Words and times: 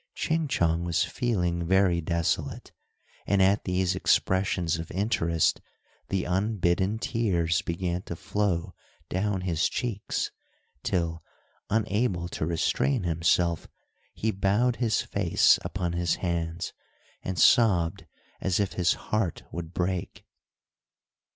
Ching 0.15 0.47
Chong 0.47 0.83
was 0.83 1.03
feeling 1.03 1.63
very 1.63 2.01
desolate, 2.01 2.71
and 3.27 3.39
at 3.39 3.65
these 3.65 3.93
expressions 3.93 4.79
of 4.79 4.89
interest 4.89 5.61
the 6.09 6.23
unbidden 6.25 6.97
tears 6.97 7.61
began 7.61 8.01
to 8.05 8.15
flow 8.15 8.73
down 9.09 9.41
his 9.41 9.69
cheeks, 9.69 10.31
till, 10.81 11.21
unable 11.69 12.27
to 12.29 12.47
restrain 12.47 13.03
himself, 13.03 13.67
he 14.15 14.31
bowed 14.31 14.77
his 14.77 15.03
face 15.03 15.59
upon 15.63 15.93
his 15.93 16.15
hands, 16.15 16.73
and 17.21 17.37
sobbed 17.37 18.07
as 18.41 18.59
if 18.59 18.73
his 18.73 18.93
heart 18.93 19.43
would 19.51 19.71
break. 19.71 20.25